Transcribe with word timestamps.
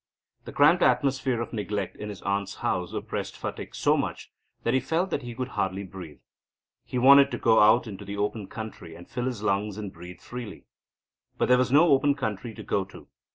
The 0.45 0.51
cramped 0.51 0.81
atmosphere 0.81 1.41
of 1.43 1.53
neglect 1.53 1.95
in 1.95 2.09
his 2.09 2.23
aunt's 2.23 2.55
house 2.55 2.91
oppressed 2.91 3.37
Phatik 3.37 3.75
so 3.75 3.95
much 3.95 4.31
that 4.63 4.73
he 4.73 4.79
felt 4.79 5.11
that 5.11 5.21
he 5.21 5.35
could 5.35 5.49
hardly 5.49 5.83
breathe. 5.83 6.21
He 6.83 6.97
wanted 6.97 7.29
to 7.29 7.37
go 7.37 7.59
out 7.59 7.85
into 7.85 8.03
the 8.03 8.17
open 8.17 8.47
country 8.47 8.95
and 8.95 9.07
fill 9.07 9.25
his 9.25 9.43
lungs 9.43 9.77
and 9.77 9.93
breathe 9.93 10.19
freely. 10.19 10.65
But 11.37 11.49
there 11.49 11.57
was 11.59 11.71
no 11.71 11.89
open 11.89 12.15
country 12.15 12.55
to 12.55 12.63
go 12.63 12.83
to. 12.85 13.09